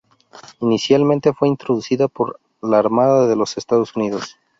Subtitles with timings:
[0.61, 4.35] Inicialmente fue introducida por la Armada de los Estados Unidos.